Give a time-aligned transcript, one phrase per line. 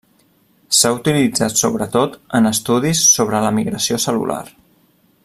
[0.77, 4.43] S'ha utilitzat sobretot en estudis sobre la migració cel·lular.